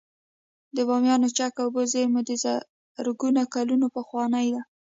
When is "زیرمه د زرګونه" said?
1.91-3.41